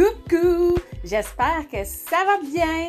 [0.00, 0.78] Coucou!
[1.04, 2.88] J'espère que ça va bien.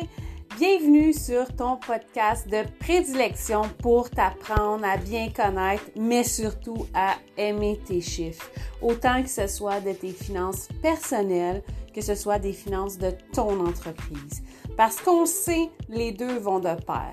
[0.56, 7.78] Bienvenue sur ton podcast de prédilection pour t'apprendre à bien connaître, mais surtout à aimer
[7.84, 8.50] tes chiffres.
[8.80, 11.62] Autant que ce soit de tes finances personnelles,
[11.94, 14.42] que ce soit des finances de ton entreprise.
[14.78, 17.12] Parce qu'on sait, les deux vont de pair.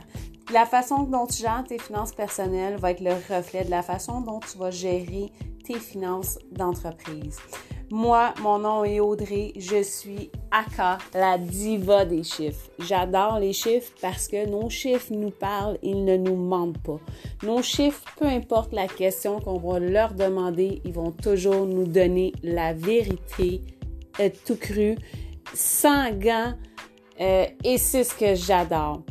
[0.54, 4.22] La façon dont tu gères tes finances personnelles va être le reflet de la façon
[4.22, 5.30] dont tu vas gérer
[5.66, 7.38] tes finances d'entreprise.
[7.92, 12.70] Moi, mon nom est Audrey, je suis Aka, la diva des chiffres.
[12.78, 17.00] J'adore les chiffres parce que nos chiffres nous parlent, ils ne nous mentent pas.
[17.42, 22.32] Nos chiffres, peu importe la question qu'on va leur demander, ils vont toujours nous donner
[22.44, 23.62] la vérité,
[24.20, 24.96] euh, tout cru,
[25.56, 26.54] sans gants,
[27.20, 29.02] euh, et c'est ce que j'adore.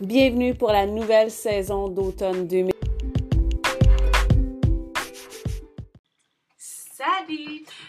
[0.00, 2.77] Bienvenue pour la nouvelle saison d'automne 2000.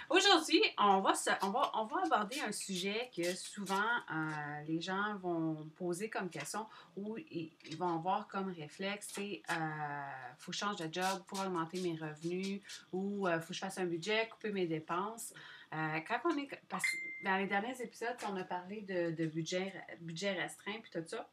[0.09, 5.15] Aujourd'hui, on va, on, va, on va aborder un sujet que souvent euh, les gens
[5.21, 9.55] vont poser comme question ou ils, vont avoir comme réflexe, c'est euh,
[10.37, 13.59] faut que je change de job pour augmenter mes revenus ou euh, faut que je
[13.59, 15.33] fasse un budget, couper mes dépenses.
[15.73, 16.85] Euh, quand on est, parce,
[17.23, 21.29] dans les derniers épisodes, on a parlé de, de budget, budget restreint puis tout ça.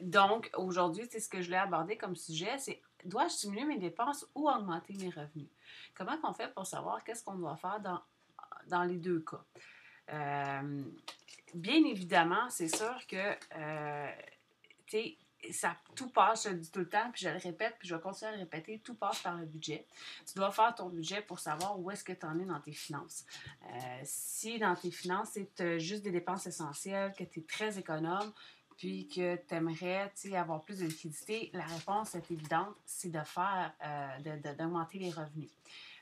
[0.00, 4.26] Donc, aujourd'hui, c'est ce que je voulais aborder comme sujet, c'est dois-je diminuer mes dépenses
[4.34, 5.48] ou augmenter mes revenus?
[5.94, 8.00] Comment on fait pour savoir qu'est-ce qu'on doit faire dans,
[8.68, 9.44] dans les deux cas?
[10.12, 10.84] Euh,
[11.54, 14.10] bien évidemment, c'est sûr que euh,
[15.50, 17.94] ça, tout passe, je le dis tout le temps, puis je le répète, puis je
[17.94, 19.86] vais continuer à le répéter, tout passe par le budget.
[20.26, 22.72] Tu dois faire ton budget pour savoir où est-ce que tu en es dans tes
[22.72, 23.24] finances.
[23.64, 28.32] Euh, si dans tes finances, c'est juste des dépenses essentielles, que tu es très économe,
[28.76, 33.72] puis que tu aimerais avoir plus de liquidité, la réponse est évidente, c'est de faire,
[33.84, 35.50] euh, d'augmenter les revenus.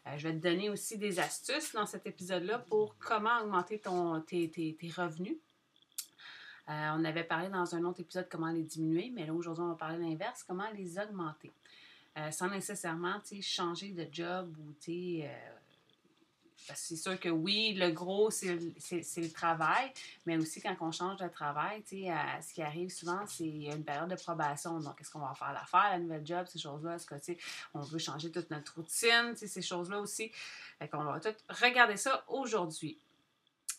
[0.07, 4.21] Euh, je vais te donner aussi des astuces dans cet épisode-là pour comment augmenter ton,
[4.21, 5.37] tes, tes, tes revenus.
[6.69, 9.69] Euh, on avait parlé dans un autre épisode comment les diminuer, mais là aujourd'hui on
[9.69, 11.53] va parler de l'inverse, comment les augmenter.
[12.31, 14.73] sans nécessairement changer de job ou
[16.75, 19.93] c'est sûr que oui, le gros, c'est le travail,
[20.26, 24.16] mais aussi quand on change de travail, ce qui arrive souvent, c'est une période de
[24.16, 24.78] probation.
[24.81, 26.97] Donc, est-ce qu'on va faire l'affaire, la nouvelle job, ces choses-là?
[26.97, 27.06] Est-ce
[27.72, 30.31] qu'on veut changer toute notre routine, ces choses-là aussi?
[30.78, 32.99] Fait qu'on va tout regarder ça aujourd'hui.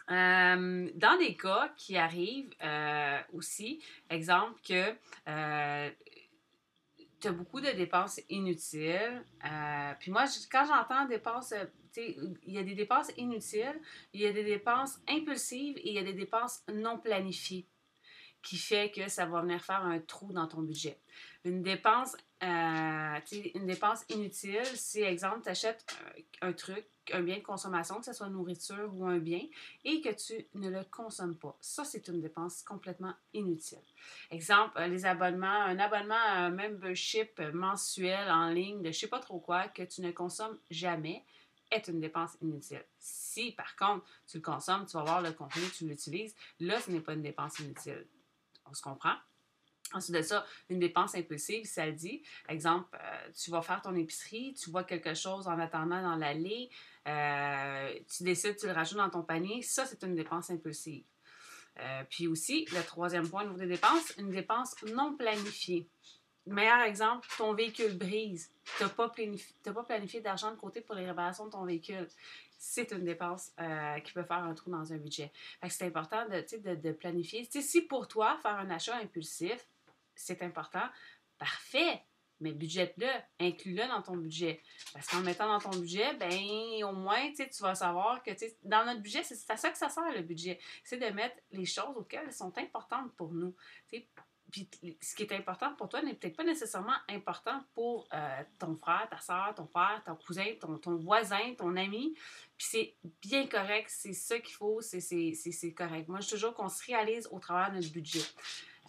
[0.10, 4.94] Euh, dans des cas qui arrivent euh, aussi, exemple que
[5.28, 5.90] euh,
[7.22, 9.24] tu as beaucoup de dépenses inutiles.
[10.00, 11.54] puis moi, quand j'entends dépenses
[11.98, 13.80] il y a des dépenses inutiles,
[14.14, 17.68] il y a des dépenses impulsives et il y a des dépenses non planifiées
[18.42, 20.98] qui fait que ça va venir faire un trou dans ton budget.
[21.44, 23.20] Une dépense, euh,
[23.56, 25.86] une dépense inutile, si, exemple, tu achètes
[26.42, 29.42] un, truc, un bien de consommation, que ce soit nourriture ou un bien,
[29.84, 31.56] et que tu ne le consommes pas.
[31.62, 33.82] Ça, c'est une dépense complètement inutile.
[34.32, 38.94] Exemple, euh, les abonnements, un abonnement à un membership mensuel en ligne de je ne
[38.94, 41.24] sais pas trop quoi que tu ne consommes jamais
[41.72, 42.84] est une dépense inutile.
[43.00, 46.92] Si, par contre, tu le consommes, tu vas voir le contenu, tu l'utilises, là, ce
[46.92, 48.06] n'est pas une dépense inutile.
[48.72, 49.16] On se comprend?
[49.94, 52.24] Ensuite de ça, une dépense impulsive, ça dit.
[52.48, 56.70] Exemple, euh, tu vas faire ton épicerie, tu vois quelque chose en attendant dans l'allée,
[57.08, 61.04] euh, tu décides, tu le rajoutes dans ton panier, ça, c'est une dépense impulsive.
[61.80, 65.90] Euh, puis aussi, le troisième point au niveau des dépenses, une dépense non planifiée.
[66.48, 68.52] Meilleur exemple, ton véhicule brise.
[68.78, 69.10] Tu n'as pas
[69.84, 72.08] planifié, d'argent de côté pour les réparations de ton véhicule.
[72.58, 75.32] C'est une dépense euh, qui peut faire un trou dans un budget.
[75.70, 77.48] C'est important de, de, planifier.
[77.50, 79.68] si pour toi, faire un achat impulsif,
[80.16, 80.88] c'est important,
[81.38, 82.02] parfait.
[82.40, 83.08] Mais budget-le,
[83.40, 84.64] inclus-le dans ton budget.
[84.94, 86.34] Parce qu'en mettant dans ton budget, ben
[86.84, 88.32] au moins, tu vas savoir que
[88.64, 90.60] dans notre budget, c'est à ça que ça sert le budget.
[90.84, 93.54] C'est de mettre les choses auxquelles sont importantes pour nous.
[94.52, 94.68] Puis
[95.02, 99.08] ce qui est important pour toi n'est peut-être pas nécessairement important pour euh, ton frère,
[99.10, 102.14] ta soeur, ton père, ton cousin, ton, voisin, ton ami.
[102.58, 106.08] Puis c'est bien correct, c'est ça qu'il faut, c'est correct.
[106.10, 108.24] Moi, je dis toujours qu'on se réalise au travers de notre budget.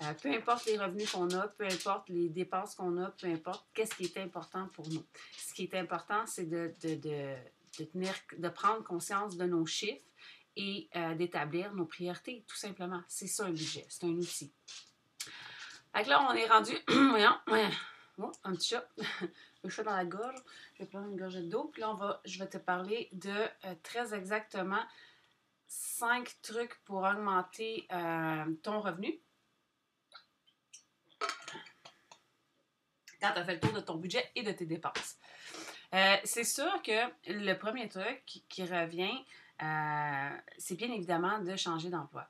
[0.02, 3.66] Euh, peu importe les revenus qu'on a, peu importe les dépenses qu'on a, peu importe
[3.72, 5.04] qu'est-ce qui est important pour nous.
[5.36, 6.72] Ce qui est important, c'est de,
[8.48, 10.04] prendre conscience de nos chiffres
[10.56, 13.02] et euh, d'établir nos priorités, tout simplement.
[13.06, 14.52] C'est ça un budget, c'est un outil.
[15.94, 16.72] Fait là, on est rendu.
[16.88, 17.36] Voyons.
[18.18, 18.88] Oh, un petit chat.
[19.64, 20.38] Le chat dans la gorge.
[20.74, 21.64] Je vais prendre une gorgée d'eau.
[21.72, 24.82] Puis là, on va, je vais te parler de euh, très exactement
[25.66, 29.18] cinq trucs pour augmenter euh, ton revenu.
[33.20, 35.16] Quand tu as fait le tour de ton budget et de tes dépenses.
[35.94, 39.24] Euh, c'est sûr que le premier truc qui, revient,
[40.58, 42.28] c'est bien évidemment de changer d'emploi.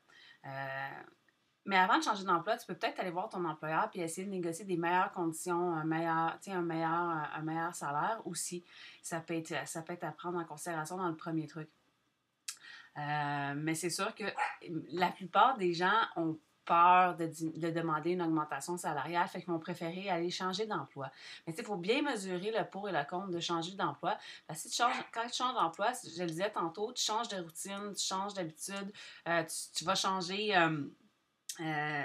[1.64, 4.32] Mais avant de changer d'emploi, tu peux peut-être aller voir ton employeur puis essayer de
[4.32, 8.64] négocier des meilleures conditions, un meilleur, un meilleur, un meilleur salaire aussi.
[9.02, 11.68] Ça peut, être, ça peut être à prendre en considération dans le premier truc.
[12.98, 14.24] Euh, mais c'est sûr que
[14.90, 19.58] la plupart des gens ont peur de, de demander une augmentation salariale, fait qu'ils vont
[19.58, 21.10] préférer aller changer d'emploi.
[21.46, 24.16] Mais il faut bien mesurer le pour et le contre de changer d'emploi.
[24.46, 27.28] Parce que si tu changes, quand tu changes d'emploi, je le disais tantôt, tu changes
[27.28, 28.92] de routine, tu changes d'habitude,
[29.28, 29.44] euh,
[29.74, 30.56] tu, vas changer...
[30.56, 30.84] Euh,
[31.60, 32.04] euh,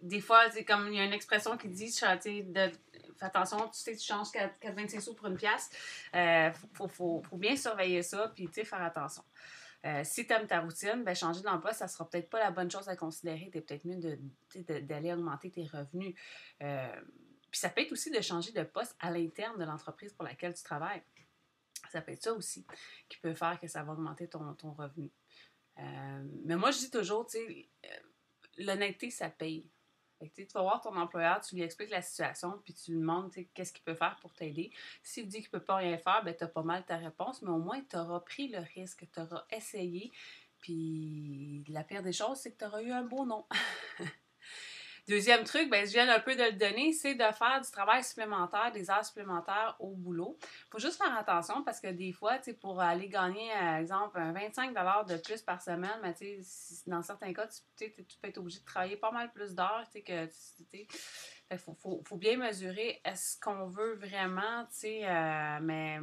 [0.00, 2.20] des fois, c'est comme il y a une expression qui dit fais
[3.20, 5.70] attention, tu sais, tu changes 4, sous pour une pièce.
[6.14, 9.24] Il euh, faut, bien surveiller ça, puis faire attention.
[9.86, 12.70] Euh, si tu aimes ta routine, ben, changer d'emploi, ça sera peut-être pas la bonne
[12.70, 13.48] chose à considérer.
[13.50, 14.18] Tu es peut-être mieux
[14.82, 16.14] d'aller augmenter tes revenus.
[16.58, 20.54] puis ça peut être aussi de changer de poste à l'interne de l'entreprise pour laquelle
[20.54, 21.02] tu travailles.
[21.90, 22.64] Ça peut être ça aussi
[23.08, 25.10] qui peut faire que ça va augmenter ton, ton revenu.
[26.44, 27.68] mais moi, je dis toujours, tu sais,
[28.60, 29.66] l'honnêteté, ça paye.
[30.20, 33.72] tu vas voir ton employeur, tu lui expliques la situation, puis tu lui demandes qu'est-ce
[33.72, 34.70] qu'il peut faire pour t'aider.
[35.02, 37.42] S'il dit qu'il ne peut pas rien faire, ben, tu as pas mal ta réponse,
[37.42, 40.12] mais au moins, tu auras pris le risque, tu auras essayé.
[40.60, 43.46] Puis la pire des choses, c'est que tu auras eu un beau nom.
[45.08, 48.04] Deuxième truc, ben, je viens un peu de le donner, c'est de faire du travail
[48.04, 50.36] supplémentaire, des heures supplémentaires au boulot.
[50.40, 54.74] Il faut juste faire attention parce que des fois, pour aller gagner, par exemple, 25
[55.06, 56.14] de plus par semaine, mais
[56.86, 59.84] dans certains cas, tu, peux être obligé de travailler pas mal plus d'heures
[61.52, 65.98] il faut, faut, bien mesurer est-ce qu'on veut vraiment, tu sais, euh, mais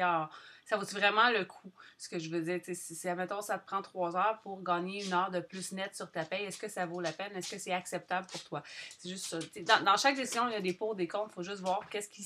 [0.00, 0.30] ah,
[0.68, 1.72] ça vaut vraiment le coup?
[1.96, 5.14] Ce que je veux dire, si, admettons, ça te prend trois heures pour gagner une
[5.14, 7.34] heure de plus net sur ta paye, est-ce que ça vaut la peine?
[7.34, 8.62] Est-ce que c'est acceptable pour toi?
[8.98, 9.80] C'est juste ça.
[9.80, 11.30] Dans, chaque décision, il y a des pour, des contre.
[11.30, 12.22] Il faut juste voir qu'est-ce qui,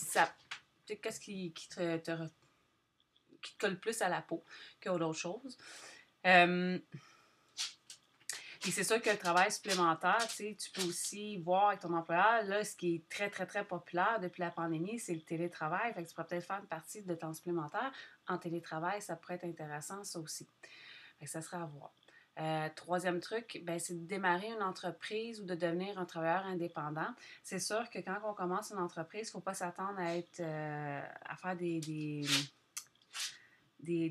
[1.00, 2.28] qu'est-ce qui, qui, te,
[3.60, 4.42] colle plus à la peau
[4.82, 5.56] qu'autre chose.
[6.26, 6.80] Euh,
[8.64, 12.64] et c'est sûr que le travail supplémentaire, tu peux aussi voir avec ton employeur, là,
[12.64, 15.92] ce qui est très, très, très populaire depuis la pandémie, c'est le télétravail.
[15.94, 17.92] Fait que tu pourrais peut-être faire une partie de temps supplémentaire
[18.28, 19.02] en télétravail.
[19.02, 20.48] Ça pourrait être intéressant, ça aussi.
[21.18, 21.92] Fait que ça sera à voir.
[22.40, 27.14] Euh, troisième truc, ben, c'est de démarrer une entreprise ou de devenir un travailleur indépendant.
[27.42, 30.40] C'est sûr que quand on commence une entreprise, il ne faut pas s'attendre à être
[30.40, 32.22] euh, à faire des des,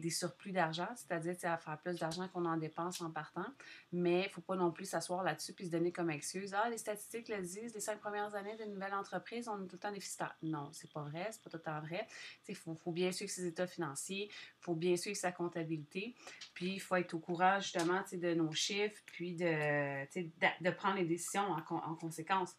[0.10, 3.46] surplus d'argent, c'est-à-dire à faire plus d'argent qu'on en dépense en partant,
[3.92, 6.70] mais il ne faut pas non plus s'asseoir là-dessus puis se donner comme excuse Ah,
[6.70, 9.80] les statistiques le disent, les cinq premières années d'une nouvelle entreprise, on est tout le
[9.80, 10.36] temps déficitaire.
[10.44, 12.08] Non, c'est pas vrai, c'est pas tout le temps vrai.
[12.48, 16.16] Il faut, faut, bien suivre ses états financiers, il faut bien suivre sa comptabilité,
[16.54, 20.30] puis il faut être au courant justement de nos chiffres, puis de, de,
[20.62, 22.56] de prendre les décisions en, en conséquence.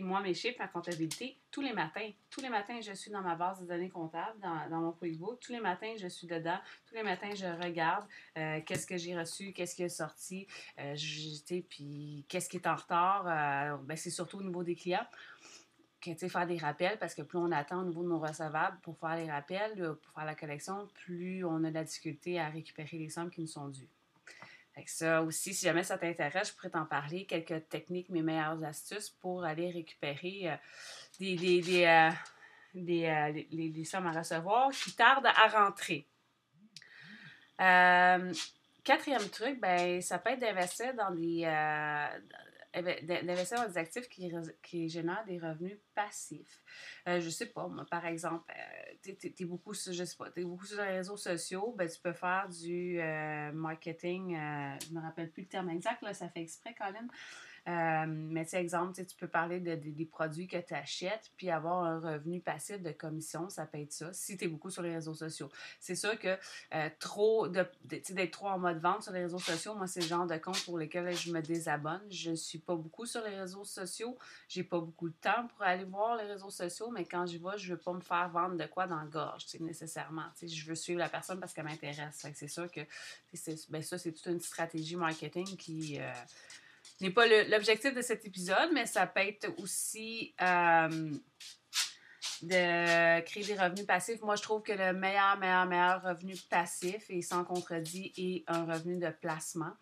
[0.00, 3.34] moi, mes chiffres, ma comptabilité, tous les matins, tous les matins, je suis dans ma
[3.34, 5.40] base de données comptables, dans, mon QuickBook.
[5.40, 6.58] Tous les matins, je suis dedans.
[6.86, 8.04] Tous les matins, je regarde
[8.36, 10.46] euh, qu'est-ce que j'ai reçu, qu'est-ce qui est sorti,
[10.78, 10.94] euh,
[11.70, 13.24] puis qu'est-ce qui est en retard.
[13.26, 15.06] Euh, ben, c'est surtout au niveau des clients.
[16.02, 18.98] Que, faire des rappels, parce que plus on attend au niveau de nos recevables pour
[18.98, 22.98] faire les rappels, pour faire la collection, plus on a de la difficulté à récupérer
[22.98, 23.88] les sommes qui nous sont dues.
[24.84, 29.10] Ça aussi, si jamais ça t'intéresse, je pourrais t'en parler, quelques techniques, mes meilleures astuces
[29.10, 30.58] pour aller récupérer
[31.18, 32.10] des, des, des, euh,
[32.74, 36.06] des les, sommes à recevoir qui tardent à rentrer.
[37.60, 38.32] Euh,
[38.84, 42.08] quatrième truc, ben, ça peut être d'investir dans des, euh,
[42.82, 46.62] d'investir dans des actifs qui, qui, génèrent des revenus passifs.
[47.08, 48.52] Euh, je sais pas, moi, par exemple,
[49.02, 52.00] tu es, beaucoup, sur, je sais pas, es beaucoup sur les réseaux sociaux, ben, tu
[52.00, 52.98] peux faire du
[53.54, 57.06] marketing, je ne me rappelle plus le terme exact, là, ça fait exprès, Colin.
[57.68, 61.82] Euh, mais tu exemple, tu peux parler de, des produits que tu achètes, puis avoir
[61.82, 64.94] un revenu passif de commission, ça peut être ça, si tu es beaucoup sur les
[64.94, 65.50] réseaux sociaux.
[65.80, 66.38] C'est sûr que
[66.74, 70.06] euh, trop de, d'être trop en mode vente sur les réseaux sociaux, moi, c'est le
[70.06, 72.02] genre de compte pour lesquels je me désabonne.
[72.08, 74.16] Je ne suis pas beaucoup sur les réseaux sociaux.
[74.48, 77.58] J'ai pas beaucoup de temps pour aller voir les réseaux sociaux, mais quand j'y vais,
[77.58, 80.26] je veux pas me faire vendre de quoi dans la gorge, nécessairement.
[80.40, 82.26] Je veux suivre la personne parce qu'elle m'intéresse.
[82.32, 82.80] C'est sûr que
[83.70, 85.98] ben ça, c'est toute une stratégie marketing qui.
[86.00, 86.12] Euh,
[87.00, 91.10] n'est pas l'objectif de cet épisode, mais ça peut être aussi euh,
[92.42, 94.20] de créer des revenus passifs.
[94.22, 98.64] Moi, je trouve que le meilleur, meilleur, meilleur revenu passif, et sans contredit, est un
[98.64, 99.72] revenu de placement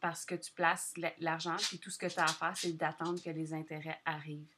[0.00, 3.22] parce que tu places l'argent, puis tout ce que tu as à faire, c'est d'attendre
[3.22, 4.54] que les intérêts arrivent.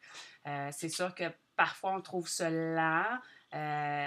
[0.47, 1.25] Euh, c'est sûr que
[1.57, 3.21] parfois, on trouve cela
[3.55, 4.07] euh,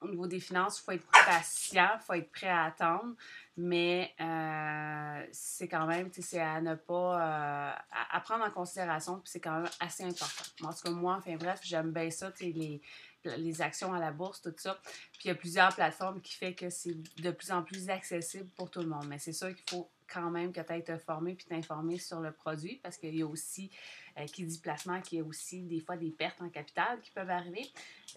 [0.00, 3.14] au niveau des finances, il faut être patient, il faut être prêt à attendre
[3.60, 7.72] mais euh, c'est quand même, c'est à ne pas, euh,
[8.10, 10.44] à, prendre en considération, puis c'est quand même assez important.
[10.62, 12.80] En tout cas, moi, enfin bref, j'aime bien ça, les,
[13.24, 14.80] les actions à la bourse, tout ça.
[15.12, 18.48] Puis il y a plusieurs plateformes qui fait que c'est de plus en plus accessible
[18.56, 19.06] pour tout le monde.
[19.08, 22.20] Mais c'est sûr qu'il faut quand même que tu aies te formé puis t'informer sur
[22.20, 23.70] le produit parce qu'il y a aussi,
[24.18, 27.10] euh, qui dit placement, qu'il y a aussi des fois des pertes en capital qui
[27.10, 27.70] peuvent arriver.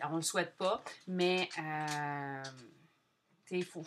[0.03, 2.43] On ne le souhaite pas, mais euh,
[3.51, 3.83] il faut,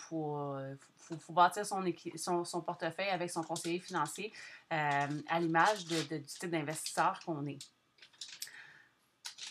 [1.31, 4.33] bâtir son, portefeuille avec son conseiller financier
[4.73, 7.59] euh, à l'image du type d'investisseur qu'on est.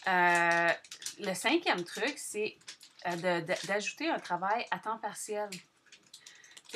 [0.07, 2.57] Le cinquième truc, c'est
[3.67, 5.49] d'ajouter un travail à temps partiel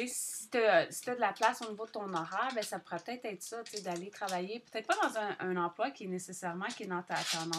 [0.08, 3.26] si tu as, de la place au niveau de ton horaire, ben, ça pourrait peut-être
[3.26, 7.04] être ça, d'aller travailler, peut-être pas dans un, emploi qui est nécessairement qui est dans,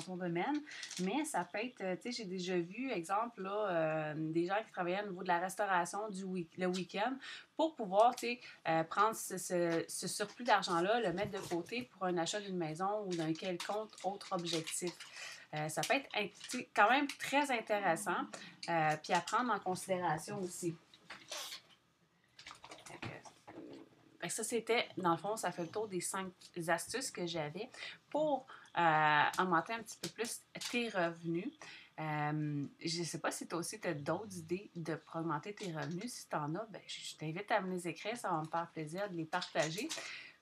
[0.06, 0.60] ton domaine,
[1.00, 4.72] mais ça peut être, tu sais, j'ai déjà vu, exemple, là, euh, des gens qui
[4.72, 7.14] travaillaient au niveau de la restauration du week le week-end
[7.56, 12.16] pour pouvoir, tu sais, euh, prendre ce, surplus d'argent-là, le mettre de côté pour un
[12.16, 14.92] achat d'une maison ou d'un quelconque autre objectif.
[15.54, 16.10] Euh, ça peut être
[16.74, 18.24] quand même très intéressant,
[19.02, 20.74] puis à prendre en considération aussi.
[24.28, 26.32] Ça, c'était, dans le fond, ça fait le tour des cinq
[26.68, 27.70] astuces que j'avais
[28.10, 28.46] pour
[28.78, 31.50] euh, augmenter un petit peu plus tes revenus.
[31.98, 35.72] Euh, je ne sais pas si toi aussi tu as d'autres idées de augmenter tes
[35.72, 36.12] revenus.
[36.12, 38.70] Si tu en as, ben, je t'invite à me les écrire, ça va me faire
[38.72, 39.88] plaisir de les partager.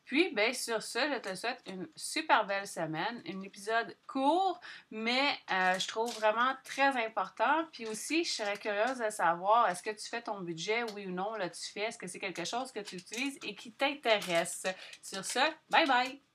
[0.09, 3.23] Puis, bien, sur ce, je te souhaite une super belle semaine.
[3.29, 4.59] Un épisode court,
[4.91, 7.67] mais euh, je trouve vraiment très important.
[7.73, 11.11] Puis aussi, je serais curieuse de savoir, est-ce que tu fais ton budget, oui ou
[11.11, 14.65] non, là, tu fais, est-ce que c'est quelque chose que tu utilises et qui t'intéresse?
[15.03, 16.28] Sur ce, bye bye!